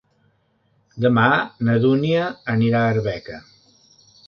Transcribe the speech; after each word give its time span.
Demà 1.05 1.25
na 1.67 1.77
Dúnia 1.85 2.25
anirà 2.57 2.83
a 2.87 2.91
Arbeca. 2.97 3.41